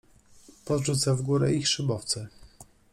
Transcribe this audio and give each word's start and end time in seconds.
Podrzuca 0.65 1.15
w 1.15 1.21
górę 1.21 1.53
ich 1.53 1.67
szybowce. 1.67 2.27